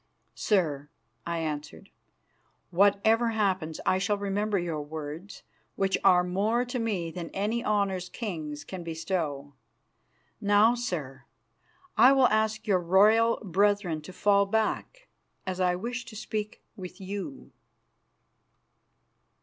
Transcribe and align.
"Sir," 0.33 0.89
I 1.27 1.37
answered, 1.37 1.91
"whatever 2.71 3.27
happens 3.29 3.79
I 3.85 3.99
shall 3.99 4.17
remember 4.17 4.57
your 4.57 4.81
words, 4.81 5.43
which 5.75 5.95
are 6.03 6.23
more 6.23 6.65
to 6.65 6.79
me 6.79 7.11
than 7.11 7.29
any 7.35 7.63
honours 7.63 8.09
kings 8.09 8.63
can 8.63 8.83
bestow. 8.83 9.53
Now, 10.41 10.73
sir, 10.73 11.25
I 11.99 12.13
will 12.13 12.27
ask 12.29 12.65
your 12.65 12.79
royal 12.79 13.37
brethren 13.43 14.01
to 14.01 14.11
fall 14.11 14.47
back, 14.47 15.07
as 15.45 15.59
I 15.59 15.75
wish 15.75 16.03
to 16.05 16.15
speak 16.15 16.63
with 16.75 16.99
you." 16.99 17.51